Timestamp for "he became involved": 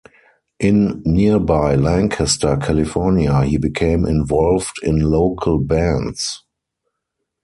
3.43-4.79